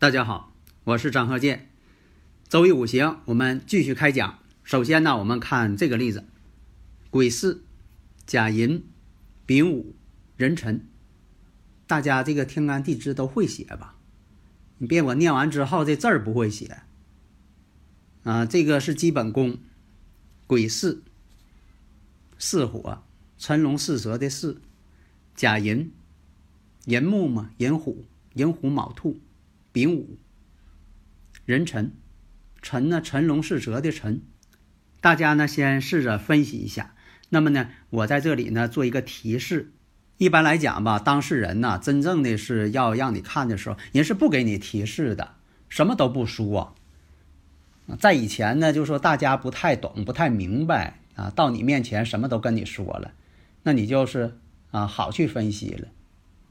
[0.00, 1.70] 大家好，我是张鹤剑。
[2.48, 4.38] 周易五行，我们继续开讲。
[4.62, 6.24] 首先呢，我们看这个例子：
[7.10, 7.62] 癸巳、
[8.24, 8.86] 甲寅、
[9.44, 9.96] 丙午、
[10.36, 10.86] 壬辰。
[11.88, 13.96] 大家这个天干地支都会写吧？
[14.76, 16.82] 你别我念完之后这字儿不会写
[18.22, 18.46] 啊！
[18.46, 19.58] 这个是基本功。
[20.46, 21.02] 癸巳，
[22.38, 23.02] 巳火，
[23.36, 24.58] 辰龙巳蛇的巳；
[25.34, 25.90] 甲寅，
[26.84, 29.16] 寅木嘛，寅虎，寅虎卯兔；
[29.72, 30.18] 丙午，
[31.44, 31.92] 壬辰，
[32.62, 34.22] 辰呢，辰龙巳蛇的辰。
[35.00, 36.94] 大家呢先试着分析一下。
[37.28, 39.72] 那么呢，我在这里呢做一个提示。
[40.16, 45.36] 一般来讲吧，当事人呢，真正的是要让你看的时候，人是不给你提示的，
[45.68, 46.74] 什么都不说。
[48.00, 53.12] 在以前呢，就说大家不太懂、不太明白啊，到你面前什么都跟你说了，
[53.62, 54.38] 那你就是
[54.72, 55.88] 啊好去分析了。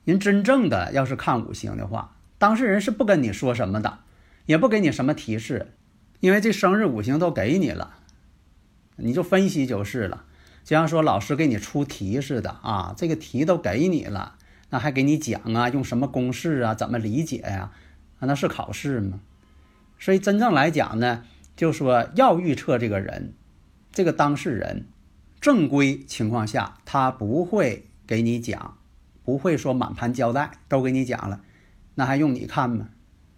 [0.06, 4.00] 您真正的要是看五行的话，当事人是不跟你说什么的，
[4.46, 5.74] 也不给你什么提示，
[6.20, 7.96] 因为这生日五行都给你了，
[8.98, 10.26] 你就分析就是了。
[10.64, 14.36] 就像说老师给你出题似的啊，这个题都给你了，
[14.70, 17.72] 那还给你讲啊，用什么公式啊，怎么理解呀？
[18.20, 19.22] 啊，那是考试吗？
[19.98, 21.24] 所以真正来讲呢，
[21.56, 23.34] 就说要预测这个人，
[23.92, 24.86] 这个当事人，
[25.40, 28.78] 正规情况下他不会给你讲，
[29.24, 31.42] 不会说满盘交代都给你讲了，
[31.98, 32.90] 那还用你看吗？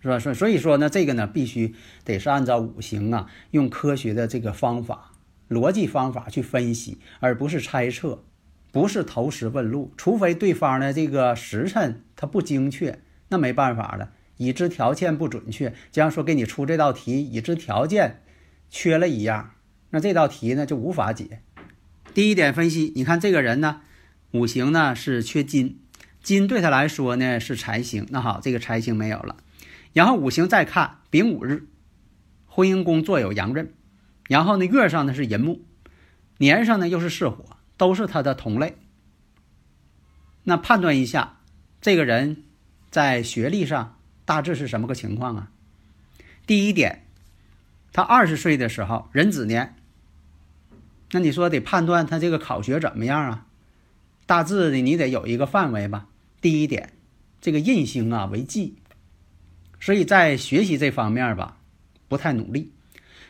[0.01, 0.19] 是吧？
[0.19, 5.11] 所所以说呢，这个呢必须得是按照五行啊，用科学的这个方法。
[5.49, 8.23] 逻辑方法去分析，而不是猜测，
[8.71, 9.91] 不是投石问路。
[9.97, 12.99] 除非对方的这个时辰它不精确，
[13.29, 14.11] 那没办法了。
[14.37, 18.21] 已知条件不准确，假如说给你出这道题，已知条件
[18.69, 19.51] 缺了一样，
[19.89, 21.41] 那这道题呢就无法解。
[22.13, 23.81] 第一点分析，你看这个人呢，
[24.31, 25.79] 五行呢是缺金，
[26.21, 28.05] 金对他来说呢是财星。
[28.09, 29.37] 那好，这个财星没有了，
[29.93, 31.67] 然后五行再看丙午日，
[32.47, 33.73] 婚姻宫坐有阳刃。
[34.27, 35.61] 然后呢，月上呢是寅木，
[36.37, 38.77] 年上呢又是巳火，都是他的同类。
[40.43, 41.39] 那判断一下，
[41.81, 42.43] 这个人
[42.91, 45.51] 在学历上大致是什么个情况啊？
[46.45, 47.05] 第一点，
[47.91, 49.75] 他二十岁的时候壬子年，
[51.11, 53.45] 那你说得判断他这个考学怎么样啊？
[54.29, 56.05] 大致的你得有一个范围吧。
[56.39, 56.93] 第一点，
[57.41, 58.75] 这个印星啊为忌，
[59.79, 61.57] 所以在学习这方面吧
[62.07, 62.71] 不太努力，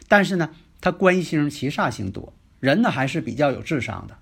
[0.10, 0.50] 但是呢。
[0.82, 4.18] 他官星七煞星多，人呢还是比较有智商的，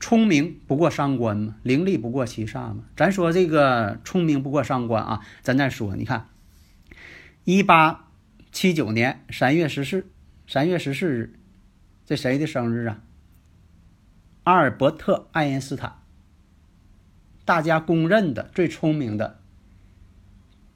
[0.00, 2.82] 聪明不过伤官嘛，伶俐不过七煞嘛。
[2.96, 6.26] 咱说这个聪明不过伤官啊，咱再说，你看，
[7.44, 8.08] 一八
[8.50, 10.04] 七九年三月十四，
[10.48, 11.38] 三月十四日，
[12.04, 13.00] 这谁的生日啊？
[14.42, 15.99] 阿尔伯特·爱因斯坦，
[17.50, 19.40] 大家公认的最聪明的，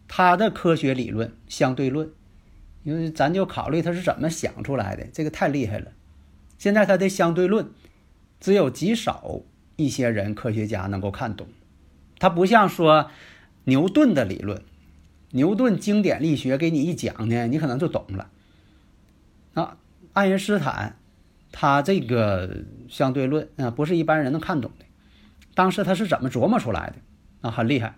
[0.08, 2.10] 他的科学理论相对论。
[2.82, 5.92] 因为咱就考虑他是怎么想出来的，这个太厉害了。
[6.58, 7.68] 现在他的相对论，
[8.40, 9.42] 只有极少
[9.76, 11.46] 一些人科学家能够看懂。
[12.18, 13.08] 他不像说
[13.66, 14.60] 牛顿的理论，
[15.30, 18.28] 牛顿经典力学给你一讲呢，你可能就懂了。
[19.54, 19.76] 啊，
[20.12, 20.96] 爱因斯坦
[21.52, 24.84] 他这个相对论啊，不是一般人能看懂的。
[25.54, 26.96] 当时他是怎么琢磨出来的？
[27.48, 27.94] 啊，很厉害。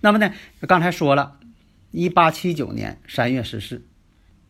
[0.00, 0.32] 那么呢，
[0.68, 1.38] 刚才说了。
[1.94, 3.86] 一八七九年三月十四，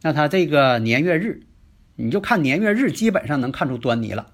[0.02, 1.42] 那他这个年月日，
[1.96, 4.32] 你就看年月日，基本上能看出端倪了。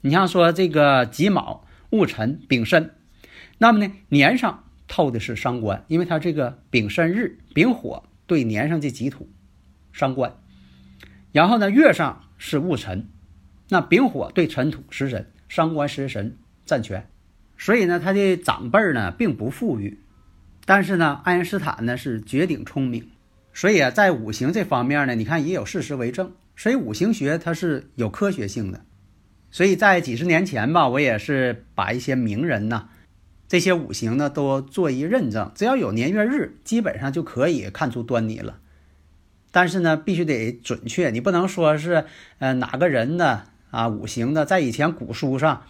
[0.00, 2.90] 你像说这个己卯、戊辰、丙申，
[3.58, 9.30] 那么呢年上透的是伤官，因为他这个丙申日，丙火对年上这己土
[9.92, 10.36] 伤官，
[11.30, 13.08] 然后呢月上是戊辰，
[13.68, 16.36] 那丙火对辰土食神，伤官食神
[16.66, 17.06] 占全，
[17.56, 20.00] 所以呢他的长辈呢并不富裕。
[20.66, 23.06] 但是呢，爱因斯坦呢是绝顶聪明，
[23.52, 26.32] 所以啊，在五行这方面呢，你看也有事实为证。
[26.56, 28.80] 所以五行学它是有科学性的。
[29.50, 32.88] 所以在几十年前吧，我也是把一些名人呐，
[33.46, 38.58] 这些五行呢都做一认证，只要有年月日，基本上就可以看出端倪了。
[39.50, 42.06] 但是呢，必须得准确，你不能说是
[42.38, 45.64] 呃哪个人的啊五行的，在以前古书上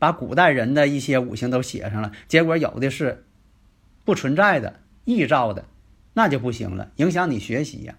[0.00, 3.26] 把古代人的一些五行都写上了，结果有的是
[4.04, 5.66] 不存在的、臆造的，
[6.14, 7.94] 那就不行了，影响你学习呀。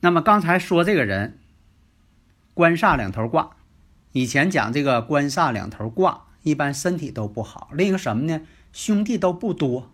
[0.00, 1.38] 那么刚才说这个人
[2.54, 3.50] 官煞两头挂，
[4.12, 7.70] 以前讲这个官煞两头挂，一般身体都不好。
[7.72, 8.40] 另一个什么呢？
[8.72, 9.92] 兄弟都不多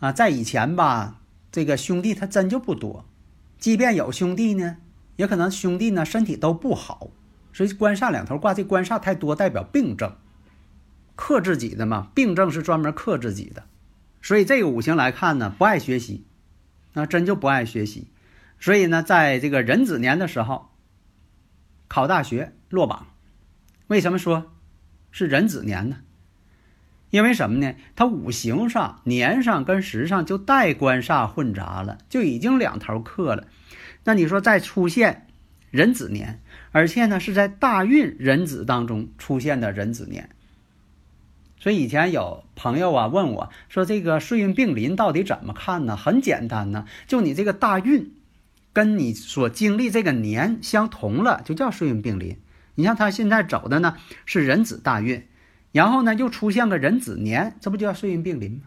[0.00, 1.20] 啊，在以前吧，
[1.52, 3.04] 这个兄弟他真就不多。
[3.58, 4.78] 即便有兄弟呢，
[5.16, 7.08] 也可能兄弟呢身体都不好，
[7.52, 10.16] 所以官煞两头挂，这官煞太多代表病症，
[11.16, 12.12] 克自己的嘛。
[12.14, 13.64] 病症是专门克自己的，
[14.22, 16.24] 所以这个五行来看呢，不爱学习，
[16.92, 18.12] 那真就不爱学习。
[18.60, 20.70] 所以呢，在这个壬子年的时候，
[21.88, 23.08] 考大学落榜。
[23.88, 24.52] 为什么说
[25.10, 25.98] 是壬子年呢？
[27.10, 27.74] 因为什么呢？
[27.94, 33.46] 它五行上、年上跟时上就带官煞混杂了，就已经两头克了。
[34.04, 35.28] 那你说再出现
[35.70, 36.42] 壬子年，
[36.72, 40.30] 而且呢是在大运壬子当中出现的壬子年。
[41.58, 48.12] 所以以前有朋友啊问我说：“这个岁运病临到底怎么看呢？”很简单呢，就你这个大运
[48.72, 52.36] 跟你所经历这个年相同了，就叫岁运病临。
[52.74, 55.26] 你像他现在走的呢是壬子大运。
[55.72, 58.60] 然后呢，又出现个壬子年，这不就叫岁运病临吗？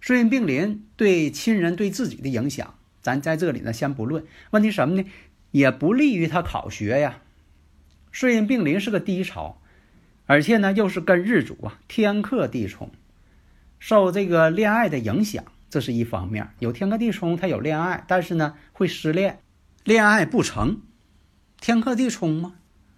[0.00, 4.24] 岁运病临对亲人对自己的影响，咱在这里呢先不论。
[4.50, 5.04] 问题什么呢？
[5.50, 7.18] 也不利于他考学呀。
[8.12, 9.61] 岁运病临是个低潮，
[10.26, 12.90] 而且呢又是跟日主啊天克地冲，
[13.78, 16.48] 受这个恋爱的影响，这是一方面。
[16.58, 19.40] 有天克地冲，他有恋爱，但是呢会失恋，
[19.84, 20.80] 恋爱不成，
[21.60, 22.54] 天克地冲吗？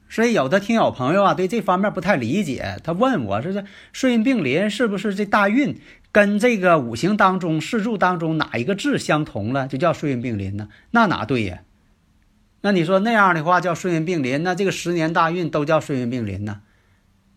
[0.07, 5.81] 所以有的听友朋友啊，对这方面不太理解，他问我说：“这岁运并临是不是这大运
[6.13, 10.69] 跟这个五行当中四柱当中哪一个字相同了，就叫岁运并临呢？
[10.93, 11.63] 那哪对呀？
[12.61, 16.61] 那你说那样的话叫岁运并临，那这个十年大运都叫岁运并临呢？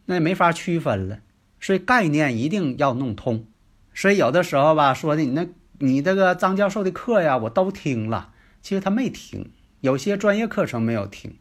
[0.07, 1.19] 那也没法区分了。
[1.59, 3.45] 所以概念一定要弄通。
[3.93, 5.47] 所以有的时候吧，说的你那
[5.79, 8.31] 你这个张教授的课呀，我都听了，
[8.61, 9.51] 其实他没听，
[9.81, 11.35] 有些专业课程没有听。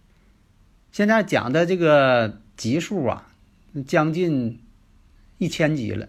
[0.92, 3.28] 现在讲的这个级数啊，
[3.86, 4.60] 将近
[5.36, 6.08] 一千级了，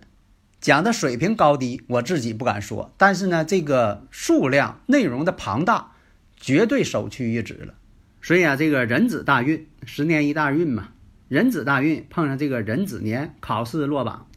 [0.61, 5.91] 讲的水平高低我自己不敢说，但是呢，这个数量内容的庞大，
[6.37, 7.73] 绝对首屈一指了。
[8.21, 10.89] 所以啊，这个人子大运，十年一大运嘛，
[11.29, 14.27] 壬子大运碰上这个壬子年，考试落榜。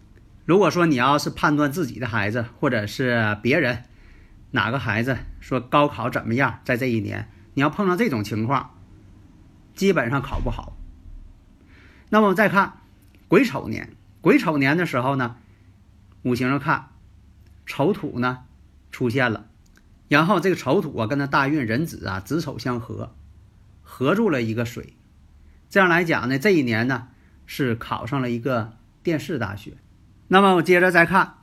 [0.44, 3.84] 如果说你要是判断自己的孩子，或者是别人
[4.50, 8.74] 哪个孩子说高考怎么样，在这一年，你要碰上这种情况。
[9.76, 10.76] 基本上考不好。
[12.10, 12.80] 那么再看
[13.28, 13.90] 癸丑年，
[14.20, 15.36] 癸丑年的时候呢，
[16.22, 16.88] 五行上看
[17.64, 18.40] 丑土呢
[18.90, 19.46] 出现了，
[20.08, 23.14] 然后这个丑土啊跟它大运壬子啊子丑相合，
[23.82, 24.94] 合住了一个水。
[25.70, 27.06] 这样来讲呢，这一年呢
[27.46, 28.72] 是考上了一个
[29.04, 29.74] 殿试大学。
[30.26, 31.34] 那么我接着再看，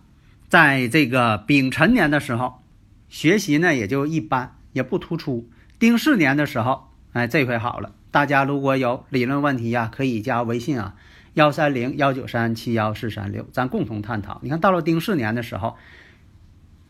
[0.50, 2.62] 在这个丙辰年的时候，
[3.07, 5.50] 学习呢也就一般，也不突出。
[5.79, 7.94] 丁巳年的时候，哎，这回好了。
[8.12, 10.95] 大家如果有理论问题呀，可以加微信啊，
[11.33, 14.41] 幺三零幺九三七幺四三六，咱共同探讨。
[14.44, 15.77] 你看到了丁巳年的时候，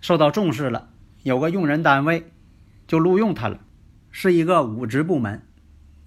[0.01, 0.89] 受到重视了，
[1.21, 2.31] 有个用人单位
[2.87, 3.59] 就录用他了，
[4.09, 5.43] 是一个武职部门。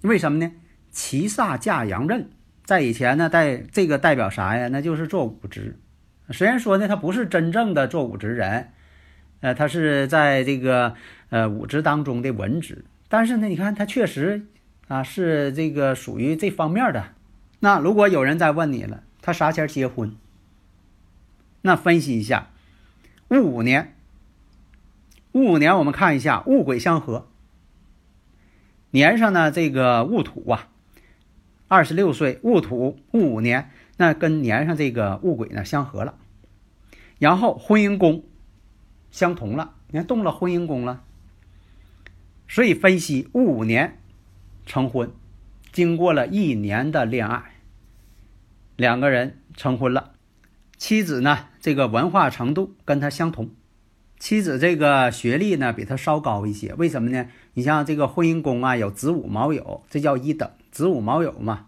[0.01, 0.51] 为什么呢？
[0.91, 2.29] 七煞驾阳刃，
[2.63, 4.67] 在以前呢，代这个代表啥呀？
[4.67, 5.79] 那就是做武职。
[6.29, 8.69] 虽然说呢，他不是真正的做武职人，
[9.39, 10.95] 呃，他是在这个
[11.29, 14.45] 呃武职当中的文职，但是呢，你看他确实。
[14.87, 17.13] 啊，是这个属于这方面的。
[17.61, 20.17] 那如果有人再问你了，他啥前结婚？
[21.61, 22.49] 那分析一下，
[23.29, 23.95] 戊午年。
[25.31, 27.29] 戊午年，我们看一下戊癸相合。
[28.89, 30.67] 年上呢，这个戊土啊，
[31.71, 36.17] 二十六岁，戊土戊五年，那跟年上这个戊癸呢相合了。
[37.17, 38.25] 然后婚姻宫
[39.09, 41.01] 相同了，你看动了婚姻宫了。
[42.49, 43.97] 所以分析戊五年。
[44.63, 45.11] 成婚，
[45.71, 47.55] 经过了一年的恋爱，
[48.75, 50.11] 两个人成婚了。
[50.77, 53.49] 妻子呢，这个文化程度跟他相同，
[54.21, 56.75] 妻子这个学历呢比他稍高一些。
[56.75, 57.25] 为什么呢？
[57.55, 60.47] 你像这个婚姻宫啊，有子午卯酉，这叫一等。
[60.71, 61.65] 子午卯酉嘛，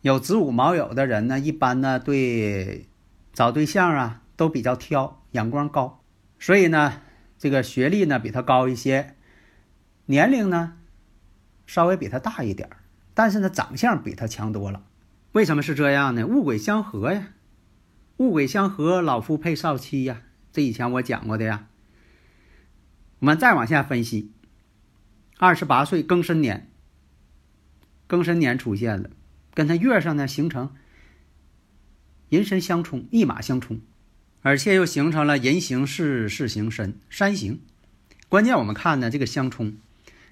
[0.00, 2.88] 有子午卯酉的人呢，一般呢对
[3.32, 6.00] 找对象啊都比较挑，眼光高。
[6.40, 7.00] 所以呢，
[7.38, 9.14] 这个学历呢比他高一些，
[10.06, 10.72] 年龄呢。
[11.64, 12.78] 稍微比他大一点儿，
[13.14, 14.82] 但是呢，长相比他强多了。
[15.30, 16.26] 为什么是这样呢？
[16.26, 17.28] 物鬼相合呀，
[18.16, 20.22] 物鬼相合，老夫配少妻呀，
[20.52, 21.68] 这以前我讲过的呀。
[23.24, 24.30] 我们再往下分析，
[25.38, 26.70] 二十八岁庚申年，
[28.06, 29.08] 庚申年出现了，
[29.54, 30.74] 跟他月上呢形成
[32.28, 33.80] 寅申相冲，一马相冲，
[34.42, 37.62] 而且又形成了寅行巳，巳行申，山行。
[38.28, 39.78] 关键我们看呢，这个相冲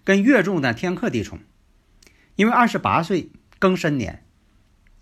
[0.04, 1.38] 跟月柱呢天克地冲，
[2.37, 4.22] 因为二十八岁庚申年，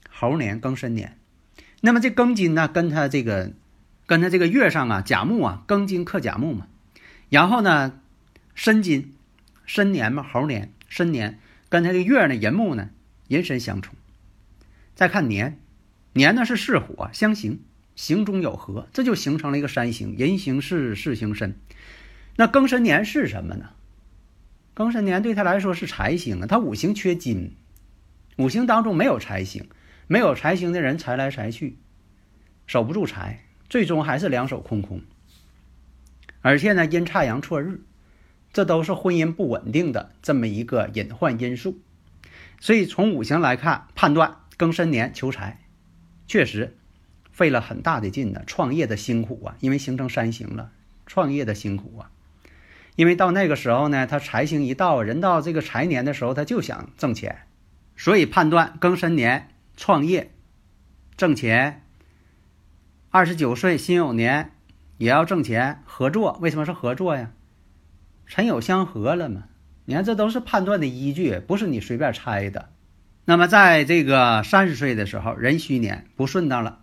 [0.09, 1.19] 猴年庚申年，
[1.81, 3.53] 那么这庚金呢跟他这个
[4.07, 6.69] 跟他这个月上啊甲木啊庚金克甲木嘛，
[7.31, 7.99] 然后呢
[8.55, 9.15] 申金
[9.65, 11.39] 申年嘛猴年申年
[11.71, 12.91] 跟他的月呢寅木呢
[13.29, 13.95] 寅申相冲，
[14.95, 15.59] 再看年
[16.13, 17.61] 年呢是巳火相刑，
[17.95, 21.55] 刑中有合，这就形成了一个三刑，寅行巳，巳行申。
[22.37, 23.71] 那庚申年是什么呢？
[24.75, 27.55] 庚申年对他来说是财星啊，他五行缺金，
[28.39, 29.69] 五行当中没有财星，
[30.09, 31.77] 没有财星的人财来财去，
[32.67, 35.01] 守不住财，最终还是两手空空。
[36.43, 37.83] 而且呢，阴差阳错日，
[38.53, 41.79] 这都是婚姻不稳定的这么一个隐患因素。
[42.61, 45.61] 所以从五行来看，判断庚申年求财，
[46.27, 46.77] 确实
[47.31, 50.71] 费了很大的劲呢，创业的辛苦啊，因为形成三刑了，
[51.07, 52.11] 创业的辛苦啊。
[52.97, 57.43] 因为到那个时候呢，他财星一到，人到这个财年的时候，他就想挣钱，
[57.97, 60.33] 所以判断庚申年创业
[61.17, 61.87] 挣钱。
[63.09, 64.53] 二十九岁辛酉年
[65.01, 67.31] 也要挣钱，合作为什么是合作呀？
[68.27, 69.45] 辰酉相合了嘛？
[69.87, 72.69] 你看这都是判断的依据，不是你随便猜的。
[73.25, 76.81] 那么在这个三十岁的时候，壬戌年不顺当了，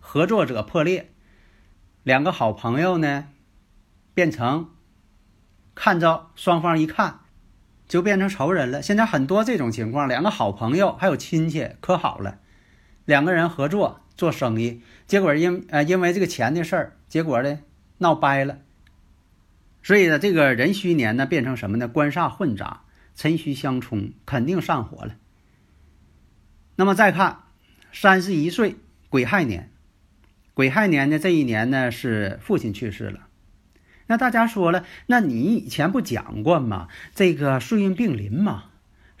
[0.00, 1.08] 合作者破裂，
[2.02, 3.28] 两个好朋友呢
[4.12, 4.68] 变成。
[5.74, 7.20] 看着双方一看，
[7.88, 8.82] 就变成仇人了。
[8.82, 12.38] 现在很多这种情况，两个好朋友还有亲戚可好了，
[13.06, 17.58] 两个人合作做生意，结果因呃因为这个钱的事儿，结果呢
[17.98, 18.60] 闹掰了。
[19.82, 21.88] 所以呢，这个壬戌年呢变成什么呢？
[21.88, 25.16] 官煞混杂，辰戌相冲，肯定上火了。
[26.76, 27.40] 那么再看
[27.92, 28.76] 三十一岁
[29.10, 29.70] 癸亥年，
[30.54, 33.26] 癸亥年呢这一年呢是父亲去世了。
[34.06, 36.88] 那大家说了，那你以前不讲过吗？
[37.14, 38.69] 这个岁运并临嘛，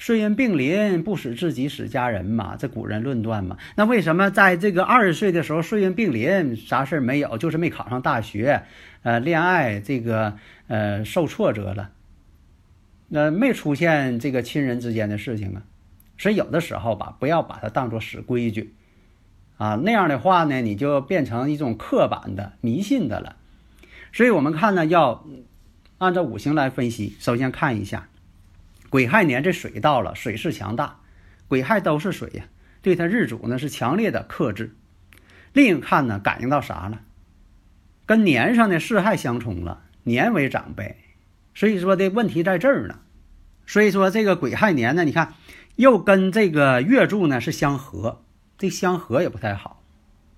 [0.00, 3.58] 岁运并临不使自己使家人嘛，这古人论断嘛。
[3.76, 8.62] 那为什么在这个二十岁的时候岁运并临，啥事儿没有，就是没考上大学，
[9.02, 10.38] 呃，恋爱这个
[10.68, 11.90] 呃受挫折了，
[13.08, 15.62] 那没出现这个亲人之间的事情啊？
[16.16, 18.72] 所以有的时候吧，不要把它当做死规矩
[19.58, 23.36] 啊，那样的话呢，你就变成一种刻板的迷信的了。
[24.14, 25.26] 所以我们看呢，要
[25.98, 27.14] 按照五行来分析。
[27.20, 28.08] 首先看一下
[28.90, 31.00] 癸亥年，这水到了，水势强大，
[31.48, 32.44] 癸亥都是水呀，
[32.82, 34.76] 对他日主呢是强烈的克制。
[35.52, 37.00] 另一看呢，感应到啥了？
[38.04, 40.96] 跟年上的巳亥相冲了，年为长辈，
[41.54, 42.98] 所以说的问题在这儿呢。
[43.66, 45.34] 所以说这个癸亥年呢，你看
[45.76, 48.24] 又跟这个月柱呢是相合，
[48.58, 49.79] 这相合也不太好。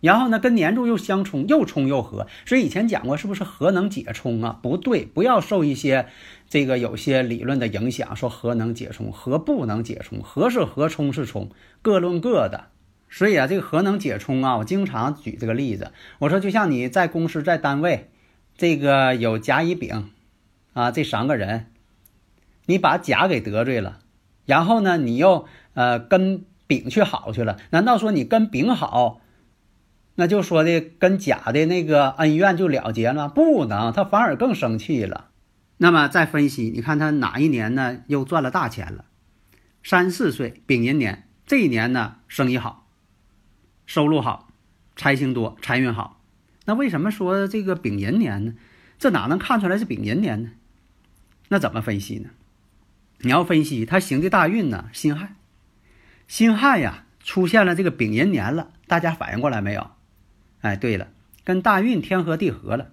[0.02, 4.58] 然后呢，跟年柱又相冲，又冲又合，所以以前讲过，是不是合能解冲啊？
[4.60, 6.08] 不对，不要受一些
[6.48, 11.50] 这个有些理论的影响，说合能解冲，合不能解冲，合是合，冲是冲，
[11.82, 12.66] 各论各的。
[13.08, 18.10] 所以啊，这个合能解冲啊，我经常举这个例子，我说就像你在公司在单位，
[18.56, 20.10] 这个有甲乙丙
[20.72, 21.66] 啊这三个人，
[22.66, 24.00] 你把甲给得罪了，
[24.46, 29.20] 然后呢，你又呃跟丙去好去了，难道说你跟丙好？
[30.14, 35.30] 那就说的跟甲的那个恩怨就了结了，不能，他反而更生气了。
[35.78, 38.02] 那么再分析，你看他哪一年呢？
[38.06, 39.06] 又赚了大钱了？
[39.82, 42.86] 三四岁丙寅年这一年呢，生意好，
[43.86, 44.48] 收入好，
[44.94, 46.20] 财星多，财运好。
[46.66, 48.54] 那为什么说这个丙寅年呢？
[48.98, 50.50] 这哪能看出来是丙寅年呢？
[51.48, 52.30] 那怎么分析呢？
[53.18, 55.34] 你要分析他行的大运呢，辛亥，
[56.28, 59.90] 辛亥呀出现了这个丙寅年了，大家反应过来没有？
[60.62, 61.08] 哎，对了，
[61.44, 62.92] 跟大运天合地合了。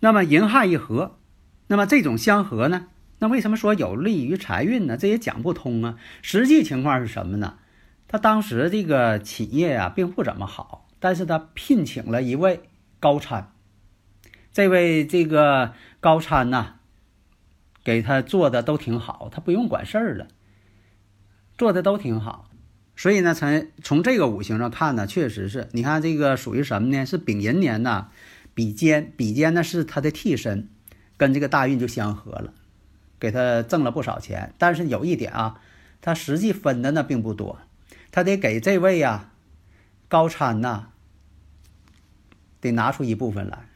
[0.00, 1.18] 那么寅亥一合，
[1.66, 2.88] 那么这种相合呢？
[3.18, 4.96] 那为什么说有利于财运呢？
[4.96, 5.98] 这也讲不通啊。
[6.22, 7.58] 实际情况是什么呢？
[8.06, 12.60] 他当时这个企业呀，并不怎么好，但是他聘请了一位
[13.00, 13.52] 高参，
[14.52, 16.74] 这位这个高参呐，
[17.82, 20.28] 给他做的都挺好，他不用管事儿了，
[21.56, 22.50] 做的都挺好。
[22.96, 27.04] 所以呢，从从这个五行上看呢，确实是你看这个属于什么呢？
[27.04, 28.08] 是丙寅年呢，
[28.54, 30.68] 比肩，比肩呢是他的替身，
[31.18, 32.54] 跟这个大运就相合了，
[33.20, 34.54] 给他挣了不少钱。
[34.56, 35.60] 但是有一点啊，
[36.00, 37.58] 他实际分的呢并不多，
[38.10, 39.30] 他得给这位呀
[40.08, 40.86] 高参呐，
[42.62, 43.66] 得拿出一部分来，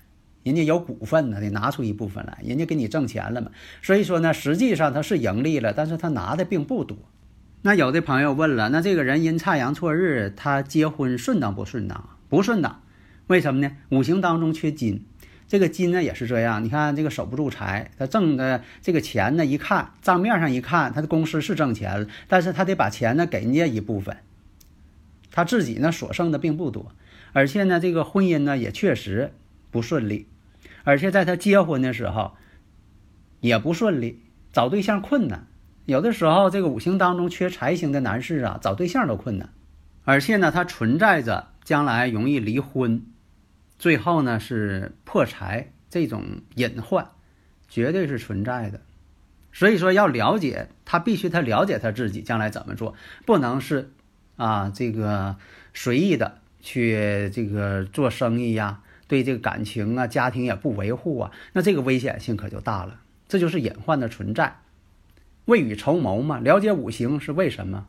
[0.45, 3.51] 人家有股份呢，得拿出一部分来，人家给你挣钱了嘛。
[3.83, 6.97] 所以说呢，实际上他是盈利了，但是他拿的并不多。
[7.63, 12.09] 那有的朋友问了，那这个人阴差阳错日，他结婚顺当不顺当？
[12.31, 12.81] 不顺当，
[13.27, 13.77] 为什么呢？
[13.91, 15.05] 五行当中缺金，
[15.47, 16.65] 这个金呢也是这样。
[16.65, 24.17] 你看这个守不住财，他挣的这个钱呢，一看账面上一看，他的公司是挣钱了，但是他得把钱呢给人家一部分，
[25.31, 26.93] 他自己呢所剩的并不多，
[27.35, 29.35] 而且呢这个婚姻呢也确实
[29.71, 30.27] 不顺利，
[30.85, 32.33] 而且在他结婚的时候
[33.41, 35.47] 也不顺利，找对象困难。
[35.87, 39.51] 有的时候，这个五行当中缺财星的男士啊，找对象都困难，
[40.05, 43.03] 而且呢，他存在着将来容易离婚，
[43.79, 46.23] 最后呢是破财这种
[46.55, 47.09] 隐患，
[47.69, 48.81] 绝对是存在的。
[49.53, 52.95] 所以说，要了解他，必须他了解他自己将来怎么做，
[53.27, 53.91] 不能是
[54.37, 55.37] 啊这个
[55.75, 63.01] 随意的去这个做生意呀，对这个感情啊、家庭也不维护啊，那这个危险性可就大了。
[63.27, 64.57] 这就是隐患的存在。
[65.47, 67.87] 未雨绸缪嘛，了解五行是为什么？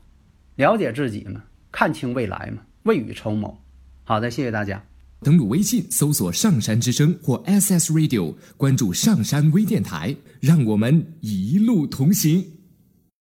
[0.56, 3.62] 了解自己嘛，看清未来嘛，未雨绸缪。
[4.04, 4.84] 好的，谢谢大家。
[5.22, 12.44] 登录微信搜索“上山之声”或 SS Radio，关注上山微电台，让我们一路同行。